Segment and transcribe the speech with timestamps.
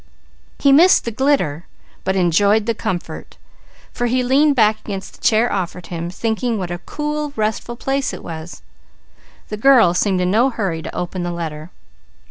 [0.57, 1.67] He missed the glitter,
[2.03, 3.37] but enjoyed the comfort,
[3.93, 8.11] for he leaned back against the chair offered him, thinking what a cool, restful place
[8.11, 8.63] it was.
[9.49, 11.69] The girl seemed in no hurry to open the letter.